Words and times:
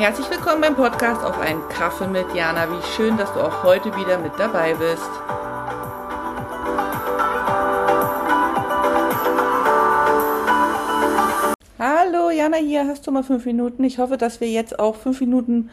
Herzlich 0.00 0.30
willkommen 0.30 0.62
beim 0.62 0.76
Podcast 0.76 1.22
auf 1.22 1.38
einen 1.38 1.60
Kaffee 1.68 2.06
mit 2.06 2.34
Jana. 2.34 2.66
Wie 2.70 2.82
schön, 2.96 3.18
dass 3.18 3.34
du 3.34 3.40
auch 3.40 3.62
heute 3.64 3.94
wieder 3.96 4.16
mit 4.16 4.32
dabei 4.38 4.72
bist. 4.72 5.10
Hallo 11.78 12.30
Jana 12.30 12.56
hier, 12.56 12.86
hast 12.86 13.06
du 13.06 13.10
mal 13.10 13.22
fünf 13.22 13.44
Minuten? 13.44 13.84
Ich 13.84 13.98
hoffe, 13.98 14.16
dass 14.16 14.40
wir 14.40 14.48
jetzt 14.48 14.78
auch 14.78 14.96
fünf 14.96 15.20
Minuten 15.20 15.68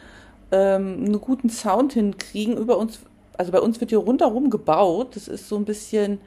ähm, 0.52 1.04
einen 1.06 1.20
guten 1.22 1.48
Sound 1.48 1.94
hinkriegen. 1.94 2.58
Über 2.58 2.76
uns, 2.76 3.00
also 3.38 3.50
bei 3.50 3.62
uns 3.62 3.80
wird 3.80 3.88
hier 3.88 4.00
rundherum 4.00 4.50
gebaut. 4.50 5.16
Das 5.16 5.26
ist 5.28 5.48
so 5.48 5.56
ein 5.56 5.64
bisschen, 5.64 6.20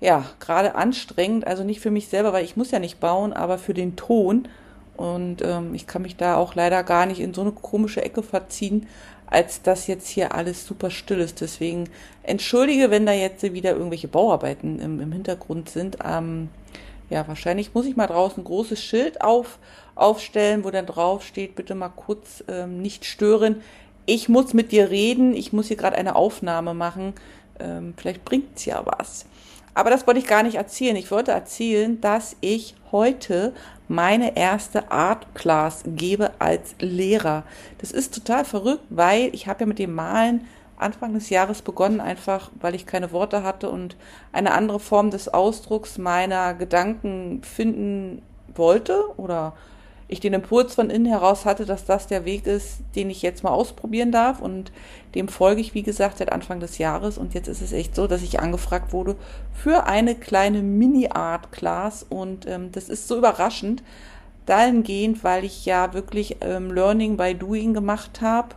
ja, 0.00 0.24
gerade 0.40 0.76
anstrengend. 0.76 1.46
Also 1.46 1.62
nicht 1.62 1.80
für 1.80 1.90
mich 1.90 2.08
selber, 2.08 2.32
weil 2.32 2.46
ich 2.46 2.56
muss 2.56 2.70
ja 2.70 2.78
nicht 2.78 3.00
bauen, 3.00 3.34
aber 3.34 3.58
für 3.58 3.74
den 3.74 3.96
Ton. 3.96 4.48
Und 4.98 5.42
ähm, 5.42 5.76
ich 5.76 5.86
kann 5.86 6.02
mich 6.02 6.16
da 6.16 6.34
auch 6.36 6.56
leider 6.56 6.82
gar 6.82 7.06
nicht 7.06 7.20
in 7.20 7.32
so 7.32 7.42
eine 7.42 7.52
komische 7.52 8.02
Ecke 8.02 8.24
verziehen, 8.24 8.88
als 9.26 9.62
dass 9.62 9.86
jetzt 9.86 10.08
hier 10.08 10.34
alles 10.34 10.66
super 10.66 10.90
still 10.90 11.20
ist. 11.20 11.40
Deswegen 11.40 11.88
entschuldige, 12.24 12.90
wenn 12.90 13.06
da 13.06 13.12
jetzt 13.12 13.44
wieder 13.44 13.76
irgendwelche 13.76 14.08
Bauarbeiten 14.08 14.80
im, 14.80 14.98
im 15.00 15.12
Hintergrund 15.12 15.70
sind. 15.70 15.98
Ähm, 16.04 16.48
ja, 17.10 17.28
wahrscheinlich 17.28 17.74
muss 17.74 17.86
ich 17.86 17.94
mal 17.94 18.08
draußen 18.08 18.42
ein 18.42 18.44
großes 18.44 18.82
Schild 18.82 19.20
auf, 19.20 19.60
aufstellen, 19.94 20.64
wo 20.64 20.70
dann 20.72 20.86
drauf 20.86 21.22
steht, 21.22 21.54
bitte 21.54 21.76
mal 21.76 21.90
kurz 21.90 22.42
ähm, 22.48 22.82
nicht 22.82 23.04
stören. 23.04 23.62
Ich 24.04 24.28
muss 24.28 24.52
mit 24.52 24.72
dir 24.72 24.90
reden, 24.90 25.32
ich 25.32 25.52
muss 25.52 25.68
hier 25.68 25.76
gerade 25.76 25.96
eine 25.96 26.16
Aufnahme 26.16 26.74
machen. 26.74 27.12
Ähm, 27.60 27.94
vielleicht 27.96 28.24
bringt's 28.24 28.64
ja 28.64 28.82
was. 28.84 29.26
Aber 29.74 29.90
das 29.90 30.06
wollte 30.06 30.20
ich 30.20 30.26
gar 30.26 30.42
nicht 30.42 30.56
erzählen. 30.56 30.96
Ich 30.96 31.10
wollte 31.10 31.32
erzählen, 31.32 32.00
dass 32.00 32.36
ich 32.40 32.74
heute 32.90 33.52
meine 33.88 34.36
erste 34.36 34.90
Art 34.90 35.34
Class 35.34 35.82
gebe 35.86 36.32
als 36.38 36.74
Lehrer. 36.78 37.44
Das 37.78 37.92
ist 37.92 38.14
total 38.14 38.44
verrückt, 38.44 38.84
weil 38.90 39.34
ich 39.34 39.46
habe 39.46 39.60
ja 39.60 39.66
mit 39.66 39.78
dem 39.78 39.94
Malen 39.94 40.46
Anfang 40.76 41.14
des 41.14 41.30
Jahres 41.30 41.62
begonnen, 41.62 42.00
einfach 42.00 42.50
weil 42.60 42.74
ich 42.74 42.86
keine 42.86 43.10
Worte 43.10 43.42
hatte 43.42 43.68
und 43.70 43.96
eine 44.32 44.52
andere 44.52 44.78
Form 44.78 45.10
des 45.10 45.28
Ausdrucks 45.28 45.98
meiner 45.98 46.54
Gedanken 46.54 47.42
finden 47.42 48.22
wollte 48.54 49.02
oder 49.16 49.54
ich 50.08 50.20
den 50.20 50.32
Impuls 50.32 50.74
von 50.74 50.88
innen 50.88 51.06
heraus 51.06 51.44
hatte, 51.44 51.66
dass 51.66 51.84
das 51.84 52.06
der 52.06 52.24
Weg 52.24 52.46
ist, 52.46 52.80
den 52.96 53.10
ich 53.10 53.20
jetzt 53.20 53.44
mal 53.44 53.50
ausprobieren 53.50 54.10
darf. 54.10 54.40
Und 54.40 54.72
dem 55.14 55.28
folge 55.28 55.60
ich, 55.60 55.74
wie 55.74 55.82
gesagt, 55.82 56.18
seit 56.18 56.32
Anfang 56.32 56.60
des 56.60 56.78
Jahres. 56.78 57.18
Und 57.18 57.34
jetzt 57.34 57.46
ist 57.46 57.60
es 57.60 57.72
echt 57.72 57.94
so, 57.94 58.06
dass 58.06 58.22
ich 58.22 58.40
angefragt 58.40 58.92
wurde 58.92 59.16
für 59.52 59.86
eine 59.86 60.14
kleine 60.14 60.62
Mini-Art-Class. 60.62 62.06
Und 62.08 62.46
ähm, 62.46 62.72
das 62.72 62.88
ist 62.88 63.06
so 63.06 63.18
überraschend, 63.18 63.82
dahingehend, 64.46 65.22
weil 65.24 65.44
ich 65.44 65.66
ja 65.66 65.92
wirklich 65.92 66.38
ähm, 66.40 66.72
Learning 66.72 67.18
by 67.18 67.34
Doing 67.34 67.74
gemacht 67.74 68.22
habe 68.22 68.54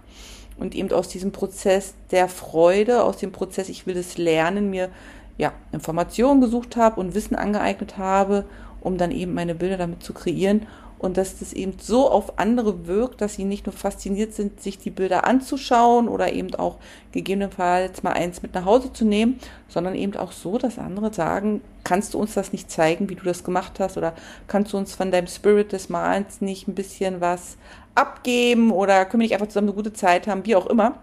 und 0.58 0.76
eben 0.76 0.92
aus 0.92 1.10
diesem 1.10 1.32
Prozess 1.32 1.96
der 2.12 2.30
Freude, 2.30 3.04
aus 3.04 3.18
dem 3.18 3.32
Prozess, 3.32 3.68
ich 3.68 3.88
will 3.88 3.98
es 3.98 4.18
lernen, 4.18 4.70
mir 4.70 4.90
ja, 5.38 5.54
Informationen 5.72 6.40
gesucht 6.40 6.78
habe 6.78 7.00
und 7.00 7.16
Wissen 7.16 7.36
angeeignet 7.36 7.98
habe, 7.98 8.46
um 8.80 8.98
dann 8.98 9.12
eben 9.12 9.34
meine 9.34 9.56
Bilder 9.56 9.78
damit 9.78 10.04
zu 10.04 10.14
kreieren 10.14 10.68
und 11.02 11.18
dass 11.18 11.40
das 11.40 11.52
eben 11.54 11.74
so 11.80 12.12
auf 12.12 12.38
andere 12.38 12.86
wirkt, 12.86 13.22
dass 13.22 13.34
sie 13.34 13.44
nicht 13.44 13.66
nur 13.66 13.74
fasziniert 13.74 14.36
sind, 14.36 14.62
sich 14.62 14.78
die 14.78 14.92
Bilder 14.92 15.26
anzuschauen 15.26 16.08
oder 16.08 16.32
eben 16.32 16.54
auch 16.54 16.78
gegebenenfalls 17.12 18.04
mal 18.04 18.14
eins 18.14 18.44
mit 18.44 18.54
nach 18.54 18.66
Hause 18.66 18.94
zu 18.94 19.04
nehmen, 19.04 19.40
sondern 19.68 19.96
eben 19.96 20.16
auch 20.16 20.32
so, 20.32 20.60
dass 20.60 20.78
andere 20.78 21.12
sagen, 21.12 21.62
kannst 21.84 22.14
du 22.14 22.20
uns 22.20 22.36
das 22.36 22.52
nicht 22.52 22.70
zeigen, 22.70 23.10
wie 23.10 23.16
du 23.16 23.24
das 23.24 23.44
gemacht 23.44 23.80
hast? 23.80 23.98
Oder 23.98 24.14
kannst 24.48 24.74
du 24.74 24.78
uns 24.78 24.94
von 24.94 25.10
deinem 25.10 25.26
Spirit 25.26 25.72
des 25.72 25.90
Malens 25.90 26.40
nicht 26.40 26.68
ein 26.68 26.76
bisschen 26.76 27.20
was 27.20 27.58
abgeben? 27.96 28.70
Oder 28.70 29.06
können 29.06 29.22
wir 29.22 29.26
nicht 29.26 29.34
einfach 29.34 29.48
zusammen 29.48 29.70
eine 29.70 29.76
gute 29.76 29.94
Zeit 29.94 30.28
haben, 30.28 30.46
wie 30.46 30.56
auch 30.56 30.68
immer. 30.68 31.00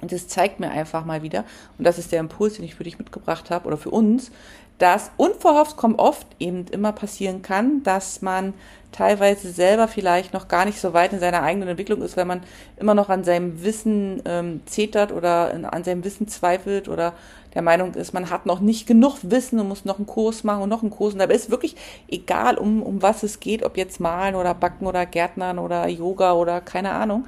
Und 0.00 0.10
das 0.10 0.26
zeigt 0.26 0.58
mir 0.58 0.70
einfach 0.70 1.04
mal 1.04 1.22
wieder, 1.22 1.44
und 1.76 1.84
das 1.84 1.98
ist 1.98 2.12
der 2.12 2.20
Impuls, 2.20 2.54
den 2.54 2.64
ich 2.64 2.76
für 2.76 2.84
dich 2.84 2.98
mitgebracht 2.98 3.50
habe 3.50 3.66
oder 3.66 3.76
für 3.76 3.90
uns, 3.90 4.30
dass 4.78 5.10
unverhofft 5.16 5.76
kommt 5.76 5.98
oft 5.98 6.26
eben 6.38 6.66
immer 6.70 6.92
passieren 6.92 7.42
kann, 7.42 7.82
dass 7.82 8.22
man 8.22 8.54
teilweise 8.92 9.50
selber 9.50 9.88
vielleicht 9.88 10.32
noch 10.32 10.48
gar 10.48 10.64
nicht 10.64 10.80
so 10.80 10.94
weit 10.94 11.12
in 11.12 11.20
seiner 11.20 11.42
eigenen 11.42 11.68
Entwicklung 11.68 12.00
ist, 12.00 12.16
weil 12.16 12.24
man 12.24 12.42
immer 12.76 12.94
noch 12.94 13.08
an 13.10 13.24
seinem 13.24 13.62
Wissen 13.62 14.22
ähm, 14.24 14.60
zetert 14.66 15.12
oder 15.12 15.52
in, 15.52 15.64
an 15.64 15.84
seinem 15.84 16.04
Wissen 16.04 16.28
zweifelt 16.28 16.88
oder 16.88 17.12
der 17.54 17.62
Meinung 17.62 17.94
ist, 17.94 18.12
man 18.12 18.30
hat 18.30 18.46
noch 18.46 18.60
nicht 18.60 18.86
genug 18.86 19.18
Wissen 19.22 19.58
und 19.58 19.68
muss 19.68 19.84
noch 19.84 19.98
einen 19.98 20.06
Kurs 20.06 20.44
machen 20.44 20.62
und 20.62 20.68
noch 20.68 20.82
einen 20.82 20.90
Kurs. 20.90 21.14
Und 21.14 21.18
dabei 21.18 21.34
ist 21.34 21.50
wirklich 21.50 21.76
egal, 22.08 22.56
um, 22.56 22.82
um 22.82 23.02
was 23.02 23.22
es 23.22 23.40
geht, 23.40 23.62
ob 23.62 23.76
jetzt 23.76 24.00
malen 24.00 24.34
oder 24.34 24.54
backen 24.54 24.86
oder 24.86 25.06
Gärtnern 25.06 25.58
oder 25.58 25.88
Yoga 25.88 26.34
oder 26.34 26.60
keine 26.60 26.92
Ahnung. 26.92 27.26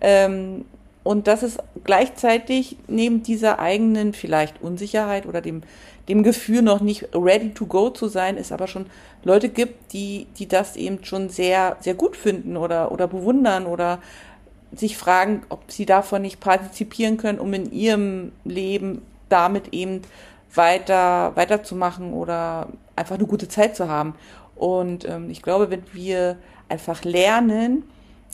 Ähm, 0.00 0.64
und 1.04 1.26
dass 1.26 1.42
es 1.42 1.58
gleichzeitig 1.84 2.76
neben 2.86 3.22
dieser 3.22 3.58
eigenen 3.58 4.12
vielleicht 4.12 4.62
Unsicherheit 4.62 5.26
oder 5.26 5.40
dem, 5.40 5.62
dem 6.08 6.22
Gefühl 6.22 6.62
noch 6.62 6.80
nicht 6.80 7.08
ready 7.14 7.50
to 7.50 7.66
go 7.66 7.90
zu 7.90 8.08
sein, 8.08 8.36
es 8.36 8.52
aber 8.52 8.66
schon 8.66 8.86
Leute 9.24 9.48
gibt, 9.48 9.92
die, 9.92 10.26
die 10.38 10.46
das 10.46 10.76
eben 10.76 11.04
schon 11.04 11.28
sehr, 11.28 11.76
sehr 11.80 11.94
gut 11.94 12.16
finden 12.16 12.56
oder, 12.56 12.92
oder 12.92 13.08
bewundern 13.08 13.66
oder 13.66 13.98
sich 14.74 14.96
fragen, 14.96 15.42
ob 15.48 15.70
sie 15.70 15.86
davon 15.86 16.22
nicht 16.22 16.40
partizipieren 16.40 17.16
können, 17.16 17.38
um 17.38 17.52
in 17.52 17.70
ihrem 17.72 18.32
Leben 18.44 19.02
damit 19.28 19.72
eben 19.72 20.02
weiter, 20.54 21.32
weiterzumachen 21.34 22.12
oder 22.12 22.68
einfach 22.96 23.16
eine 23.16 23.26
gute 23.26 23.48
Zeit 23.48 23.76
zu 23.76 23.88
haben. 23.88 24.14
Und 24.54 25.06
ähm, 25.08 25.30
ich 25.30 25.42
glaube, 25.42 25.70
wenn 25.70 25.82
wir 25.92 26.36
einfach 26.68 27.04
lernen, 27.04 27.84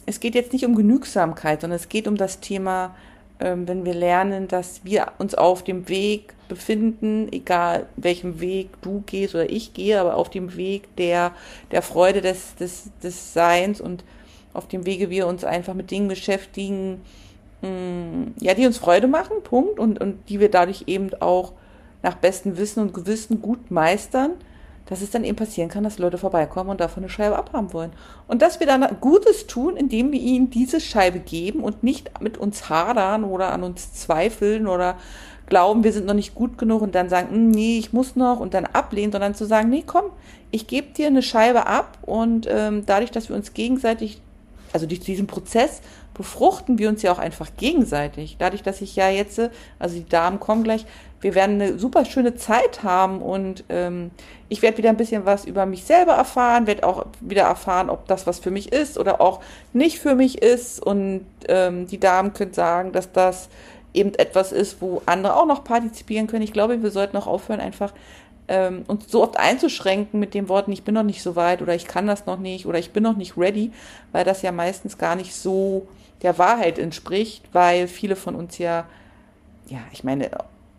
es 0.06 0.20
geht 0.20 0.34
jetzt 0.34 0.52
nicht 0.52 0.64
um 0.64 0.74
Genügsamkeit, 0.74 1.60
sondern 1.60 1.76
es 1.76 1.88
geht 1.88 2.08
um 2.08 2.16
das 2.16 2.40
Thema, 2.40 2.94
ähm, 3.40 3.68
wenn 3.68 3.84
wir 3.84 3.94
lernen, 3.94 4.48
dass 4.48 4.84
wir 4.84 5.12
uns 5.18 5.34
auf 5.34 5.62
dem 5.62 5.88
Weg 5.88 6.34
befinden, 6.48 7.28
egal 7.30 7.86
welchem 7.96 8.40
Weg 8.40 8.70
du 8.82 9.02
gehst 9.06 9.34
oder 9.34 9.50
ich 9.50 9.74
gehe, 9.74 10.00
aber 10.00 10.16
auf 10.16 10.30
dem 10.30 10.56
Weg 10.56 10.94
der, 10.96 11.32
der 11.70 11.82
Freude 11.82 12.20
des, 12.22 12.54
des, 12.56 12.90
des 13.02 13.34
Seins 13.34 13.80
und 13.80 14.02
auf 14.54 14.66
dem 14.66 14.86
Wege 14.86 15.10
wir 15.10 15.26
uns 15.26 15.44
einfach 15.44 15.74
mit 15.74 15.90
Dingen 15.90 16.08
beschäftigen, 16.08 17.02
mh, 17.62 17.68
mm, 17.68 18.34
ja, 18.40 18.54
die 18.54 18.66
uns 18.66 18.78
Freude 18.78 19.06
machen, 19.06 19.42
Punkt, 19.44 19.78
und, 19.78 20.00
und 20.00 20.28
die 20.28 20.40
wir 20.40 20.50
dadurch 20.50 20.84
eben 20.86 21.10
auch 21.20 21.52
nach 22.02 22.14
bestem 22.14 22.56
Wissen 22.56 22.80
und 22.80 22.94
Gewissen 22.94 23.42
gut 23.42 23.70
meistern, 23.70 24.32
dass 24.88 25.02
es 25.02 25.10
dann 25.10 25.24
eben 25.24 25.36
passieren 25.36 25.68
kann, 25.68 25.84
dass 25.84 25.98
Leute 25.98 26.18
vorbeikommen 26.18 26.70
und 26.70 26.80
davon 26.80 27.02
eine 27.02 27.10
Scheibe 27.10 27.36
abhaben 27.36 27.72
wollen. 27.72 27.92
Und 28.26 28.42
dass 28.42 28.58
wir 28.58 28.66
dann 28.66 28.86
Gutes 29.00 29.46
tun, 29.46 29.76
indem 29.76 30.12
wir 30.12 30.20
ihnen 30.20 30.50
diese 30.50 30.80
Scheibe 30.80 31.20
geben 31.20 31.60
und 31.60 31.82
nicht 31.82 32.20
mit 32.20 32.38
uns 32.38 32.68
hadern 32.68 33.24
oder 33.24 33.52
an 33.52 33.64
uns 33.64 33.92
zweifeln 33.92 34.66
oder 34.66 34.96
glauben, 35.46 35.84
wir 35.84 35.92
sind 35.92 36.06
noch 36.06 36.14
nicht 36.14 36.34
gut 36.34 36.58
genug 36.58 36.82
und 36.82 36.94
dann 36.94 37.08
sagen, 37.08 37.30
hm, 37.30 37.50
nee, 37.50 37.78
ich 37.78 37.92
muss 37.92 38.16
noch 38.16 38.40
und 38.40 38.54
dann 38.54 38.66
ablehnen, 38.66 39.12
sondern 39.12 39.34
zu 39.34 39.46
sagen, 39.46 39.68
nee, 39.68 39.84
komm, 39.86 40.04
ich 40.50 40.66
gebe 40.66 40.92
dir 40.92 41.06
eine 41.06 41.22
Scheibe 41.22 41.66
ab 41.66 41.98
und 42.02 42.46
ähm, 42.48 42.84
dadurch, 42.86 43.10
dass 43.10 43.28
wir 43.28 43.36
uns 43.36 43.54
gegenseitig, 43.54 44.22
also 44.72 44.86
durch 44.86 45.00
diesen 45.00 45.26
Prozess 45.26 45.80
befruchten 46.14 46.78
wir 46.78 46.88
uns 46.88 47.02
ja 47.02 47.12
auch 47.12 47.18
einfach 47.18 47.50
gegenseitig. 47.56 48.36
Dadurch, 48.38 48.62
dass 48.62 48.80
ich 48.80 48.96
ja 48.96 49.08
jetzt, 49.08 49.40
also 49.78 49.96
die 49.96 50.08
Damen 50.08 50.40
kommen 50.40 50.64
gleich, 50.64 50.84
wir 51.20 51.34
werden 51.34 51.60
eine 51.60 51.78
super 51.78 52.04
schöne 52.04 52.36
Zeit 52.36 52.82
haben 52.82 53.22
und 53.22 53.64
ähm, 53.68 54.10
ich 54.48 54.62
werde 54.62 54.78
wieder 54.78 54.90
ein 54.90 54.96
bisschen 54.96 55.26
was 55.26 55.44
über 55.44 55.66
mich 55.66 55.84
selber 55.84 56.12
erfahren, 56.12 56.66
werde 56.66 56.84
auch 56.84 57.06
wieder 57.20 57.42
erfahren, 57.42 57.90
ob 57.90 58.06
das 58.06 58.26
was 58.26 58.38
für 58.38 58.50
mich 58.50 58.72
ist 58.72 58.98
oder 58.98 59.20
auch 59.20 59.40
nicht 59.72 59.98
für 59.98 60.14
mich 60.14 60.42
ist. 60.42 60.80
Und 60.80 61.26
ähm, 61.48 61.86
die 61.86 61.98
Damen 61.98 62.34
können 62.34 62.52
sagen, 62.52 62.92
dass 62.92 63.12
das 63.12 63.48
eben 63.94 64.14
etwas 64.14 64.52
ist, 64.52 64.80
wo 64.80 65.02
andere 65.06 65.36
auch 65.36 65.46
noch 65.46 65.64
partizipieren 65.64 66.28
können. 66.28 66.42
Ich 66.42 66.52
glaube, 66.52 66.82
wir 66.82 66.90
sollten 66.90 67.16
auch 67.16 67.26
aufhören, 67.26 67.60
einfach 67.60 67.92
ähm, 68.48 68.84
uns 68.86 69.10
so 69.10 69.22
oft 69.22 69.38
einzuschränken 69.38 70.18
mit 70.18 70.34
dem 70.34 70.48
Worten, 70.48 70.72
ich 70.72 70.82
bin 70.82 70.94
noch 70.94 71.02
nicht 71.02 71.22
so 71.22 71.36
weit 71.36 71.62
oder 71.62 71.74
ich 71.74 71.86
kann 71.86 72.06
das 72.06 72.26
noch 72.26 72.38
nicht 72.38 72.66
oder 72.66 72.78
ich 72.78 72.92
bin 72.92 73.02
noch 73.02 73.16
nicht 73.16 73.36
ready, 73.36 73.70
weil 74.12 74.24
das 74.24 74.42
ja 74.42 74.52
meistens 74.52 74.98
gar 74.98 75.16
nicht 75.16 75.34
so 75.34 75.86
der 76.22 76.38
Wahrheit 76.38 76.78
entspricht, 76.78 77.44
weil 77.52 77.86
viele 77.86 78.16
von 78.16 78.34
uns 78.34 78.58
ja, 78.58 78.86
ja, 79.68 79.78
ich 79.92 80.02
meine, 80.02 80.30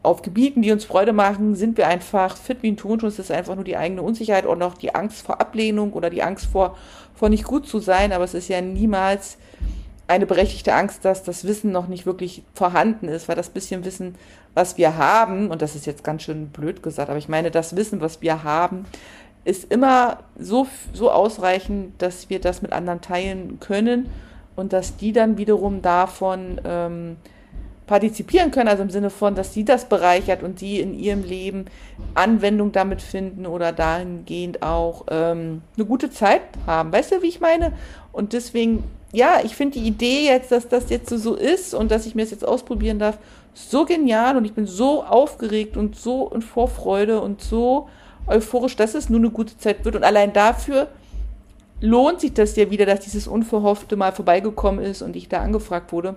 auf 0.02 0.22
Gebieten, 0.22 0.62
die 0.62 0.72
uns 0.72 0.86
Freude 0.86 1.14
machen, 1.14 1.56
sind 1.56 1.78
wir 1.78 1.88
einfach 1.88 2.38
fit 2.38 2.60
wie 2.62 2.72
ein 2.72 2.78
Tonschuss. 2.78 3.14
Es 3.14 3.30
ist 3.30 3.32
einfach 3.32 3.56
nur 3.56 3.66
die 3.66 3.76
eigene 3.76 4.02
Unsicherheit 4.02 4.46
und 4.46 4.62
auch 4.64 4.76
die 4.76 4.96
Angst 4.96 5.22
vor 5.22 5.42
Ablehnung 5.42 5.94
oder 5.94 6.10
die 6.10 6.24
Angst 6.24 6.46
vor, 6.46 6.78
vor 7.14 7.30
nicht 7.30 7.44
gut 7.44 7.68
zu 7.68 7.80
sein. 7.80 8.14
Aber 8.14 8.24
es 8.24 8.34
ist 8.34 8.48
ja 8.48 8.62
niemals 8.62 9.38
eine 10.10 10.26
berechtigte 10.26 10.74
Angst, 10.74 11.06
dass 11.06 11.24
das 11.24 11.44
Wissen 11.44 11.72
noch 11.72 11.88
nicht 11.88 12.06
wirklich 12.06 12.44
vorhanden 12.54 13.08
ist, 13.08 13.28
weil 13.30 13.36
das 13.36 13.50
bisschen 13.50 13.86
Wissen, 13.86 14.16
was 14.56 14.78
wir 14.78 14.98
haben, 14.98 15.52
und 15.52 15.62
das 15.62 15.76
ist 15.76 15.86
jetzt 15.86 16.04
ganz 16.04 16.24
schön 16.24 16.50
blöd 16.50 16.82
gesagt, 16.82 17.10
aber 17.10 17.20
ich 17.20 17.30
meine, 17.30 17.52
das 17.52 17.76
Wissen, 17.76 18.02
was 18.02 18.22
wir 18.22 18.44
haben, 18.44 18.86
ist 19.46 19.72
immer 19.72 20.20
so, 20.38 20.68
so 20.94 21.12
ausreichend, 21.12 22.02
dass 22.02 22.30
wir 22.30 22.42
das 22.42 22.64
mit 22.64 22.74
anderen 22.74 23.02
teilen 23.02 23.60
können 23.60 24.10
und 24.56 24.74
dass 24.74 24.98
die 24.98 25.14
dann 25.14 25.38
wiederum 25.38 25.84
davon 25.84 26.60
ähm, 26.66 27.18
partizipieren 27.86 28.50
können, 28.50 28.68
also 28.68 28.82
im 28.82 28.90
Sinne 28.90 29.12
von, 29.12 29.36
dass 29.36 29.54
sie 29.54 29.64
das 29.64 29.86
bereichert 29.86 30.42
und 30.42 30.60
die 30.60 30.80
in 30.80 30.98
ihrem 30.98 31.24
Leben 31.24 31.66
Anwendung 32.16 32.72
damit 32.72 33.02
finden 33.02 33.46
oder 33.46 33.72
dahingehend 33.72 34.64
auch 34.64 35.06
ähm, 35.12 35.62
eine 35.78 35.86
gute 35.86 36.10
Zeit 36.10 36.42
haben. 36.66 36.92
Weißt 36.92 37.12
du, 37.12 37.22
wie 37.22 37.28
ich 37.28 37.40
meine? 37.40 37.74
Und 38.12 38.34
deswegen 38.34 38.84
ja, 39.12 39.40
ich 39.44 39.56
finde 39.56 39.80
die 39.80 39.88
Idee 39.88 40.26
jetzt, 40.26 40.52
dass 40.52 40.68
das 40.68 40.90
jetzt 40.90 41.10
so 41.10 41.36
ist 41.36 41.74
und 41.74 41.92
dass 41.92 42.06
ich 42.06 42.16
mir 42.16 42.22
das 42.22 42.32
jetzt 42.32 42.48
ausprobieren 42.48 43.00
darf, 43.00 43.18
so 43.54 43.86
genial 43.86 44.38
und 44.38 44.46
ich 44.46 44.54
bin 44.54 44.68
so 44.68 45.04
aufgeregt 45.04 45.78
und 45.78 45.96
so 45.96 46.30
in 46.30 46.42
Vorfreude 46.42 47.20
und 47.22 47.42
so 47.42 47.90
euphorisch, 48.28 48.76
dass 48.76 48.94
es 48.94 49.10
nur 49.10 49.20
eine 49.20 49.32
gute 49.32 49.58
Zeit 49.58 49.84
wird. 49.84 49.96
Und 49.96 50.04
allein 50.04 50.34
dafür 50.34 50.88
lohnt 51.82 52.22
sich 52.22 52.34
das 52.34 52.56
ja 52.56 52.70
wieder, 52.70 52.86
dass 52.86 53.00
dieses 53.02 53.28
Unverhoffte 53.28 53.96
mal 53.96 54.12
vorbeigekommen 54.12 54.84
ist 54.84 55.02
und 55.02 55.16
ich 55.16 55.28
da 55.28 55.42
angefragt 55.42 55.92
wurde. 55.92 56.16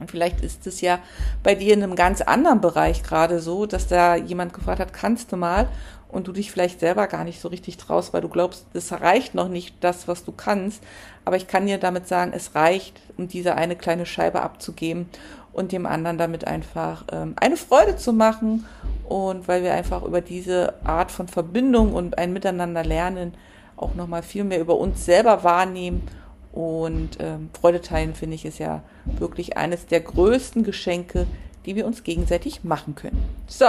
Und 0.00 0.10
vielleicht 0.10 0.40
ist 0.40 0.66
es 0.66 0.80
ja 0.80 0.98
bei 1.42 1.54
dir 1.54 1.74
in 1.74 1.82
einem 1.82 1.94
ganz 1.94 2.20
anderen 2.20 2.60
Bereich 2.60 3.02
gerade 3.02 3.40
so, 3.40 3.66
dass 3.66 3.86
da 3.86 4.16
jemand 4.16 4.52
gefragt 4.52 4.80
hat, 4.80 4.92
kannst 4.92 5.32
du 5.32 5.36
mal? 5.36 5.68
Und 6.08 6.28
du 6.28 6.32
dich 6.32 6.52
vielleicht 6.52 6.78
selber 6.78 7.08
gar 7.08 7.24
nicht 7.24 7.40
so 7.40 7.48
richtig 7.48 7.76
traust, 7.76 8.12
weil 8.12 8.20
du 8.20 8.28
glaubst, 8.28 8.66
das 8.72 8.92
reicht 8.92 9.34
noch 9.34 9.48
nicht 9.48 9.74
das, 9.80 10.06
was 10.06 10.24
du 10.24 10.30
kannst. 10.30 10.80
Aber 11.24 11.36
ich 11.36 11.48
kann 11.48 11.66
dir 11.66 11.78
damit 11.78 12.06
sagen, 12.06 12.32
es 12.34 12.54
reicht, 12.54 13.00
um 13.16 13.26
diese 13.26 13.56
eine 13.56 13.74
kleine 13.74 14.06
Scheibe 14.06 14.42
abzugeben 14.42 15.08
und 15.52 15.72
dem 15.72 15.86
anderen 15.86 16.18
damit 16.18 16.46
einfach 16.46 17.04
ähm, 17.10 17.34
eine 17.36 17.56
Freude 17.56 17.96
zu 17.96 18.12
machen. 18.12 18.64
Und 19.08 19.48
weil 19.48 19.64
wir 19.64 19.74
einfach 19.74 20.02
über 20.04 20.20
diese 20.20 20.74
Art 20.84 21.10
von 21.10 21.26
Verbindung 21.26 21.94
und 21.94 22.16
ein 22.16 22.32
Miteinander 22.32 22.84
lernen, 22.84 23.34
auch 23.76 23.94
nochmal 23.94 24.22
viel 24.22 24.44
mehr 24.44 24.60
über 24.60 24.76
uns 24.76 25.04
selber 25.04 25.42
wahrnehmen 25.42 26.08
und 26.54 27.18
ähm, 27.18 27.50
Freude 27.60 27.80
teilen, 27.80 28.14
finde 28.14 28.36
ich, 28.36 28.44
ist 28.44 28.60
ja 28.60 28.82
wirklich 29.04 29.56
eines 29.56 29.86
der 29.86 30.00
größten 30.00 30.62
Geschenke, 30.62 31.26
die 31.66 31.74
wir 31.74 31.84
uns 31.84 32.04
gegenseitig 32.04 32.62
machen 32.62 32.94
können. 32.94 33.20
So, 33.48 33.66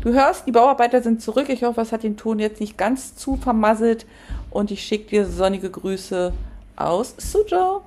du 0.00 0.14
hörst, 0.14 0.46
die 0.46 0.52
Bauarbeiter 0.52 1.02
sind 1.02 1.20
zurück. 1.20 1.50
Ich 1.50 1.62
hoffe, 1.62 1.82
es 1.82 1.92
hat 1.92 2.04
den 2.04 2.16
Ton 2.16 2.38
jetzt 2.38 2.60
nicht 2.60 2.78
ganz 2.78 3.16
zu 3.16 3.36
vermasselt. 3.36 4.06
Und 4.48 4.70
ich 4.70 4.82
schicke 4.82 5.10
dir 5.10 5.26
sonnige 5.26 5.68
Grüße 5.68 6.32
aus 6.76 7.14
Suzhou. 7.18 7.82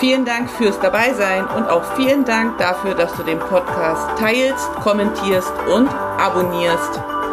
Vielen 0.00 0.24
Dank 0.24 0.50
fürs 0.50 0.80
Dabeisein 0.80 1.46
und 1.46 1.68
auch 1.68 1.84
vielen 1.94 2.24
Dank 2.24 2.58
dafür, 2.58 2.94
dass 2.94 3.14
du 3.14 3.22
den 3.22 3.38
Podcast 3.38 4.18
teilst, 4.18 4.72
kommentierst 4.82 5.52
und 5.72 5.88
abonnierst. 5.88 7.23